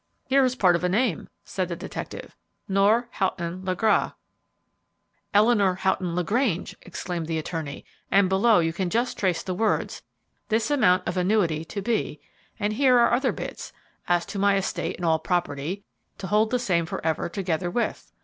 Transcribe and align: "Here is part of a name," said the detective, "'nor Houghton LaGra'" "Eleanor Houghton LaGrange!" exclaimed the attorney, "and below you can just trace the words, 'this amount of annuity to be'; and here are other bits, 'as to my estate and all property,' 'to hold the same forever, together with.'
"Here 0.25 0.43
is 0.43 0.55
part 0.55 0.75
of 0.75 0.83
a 0.83 0.89
name," 0.89 1.29
said 1.45 1.67
the 1.69 1.75
detective, 1.75 2.35
"'nor 2.67 3.07
Houghton 3.11 3.61
LaGra'" 3.61 4.15
"Eleanor 5.35 5.75
Houghton 5.75 6.15
LaGrange!" 6.15 6.75
exclaimed 6.81 7.27
the 7.27 7.37
attorney, 7.37 7.85
"and 8.09 8.27
below 8.27 8.57
you 8.57 8.73
can 8.73 8.89
just 8.89 9.15
trace 9.15 9.43
the 9.43 9.53
words, 9.53 10.01
'this 10.49 10.71
amount 10.71 11.07
of 11.07 11.17
annuity 11.17 11.63
to 11.65 11.83
be'; 11.83 12.19
and 12.59 12.73
here 12.73 12.97
are 12.97 13.13
other 13.13 13.31
bits, 13.31 13.73
'as 14.07 14.25
to 14.25 14.39
my 14.39 14.57
estate 14.57 14.95
and 14.95 15.05
all 15.05 15.19
property,' 15.19 15.83
'to 16.17 16.25
hold 16.25 16.49
the 16.49 16.57
same 16.57 16.87
forever, 16.87 17.29
together 17.29 17.69
with.' 17.69 18.11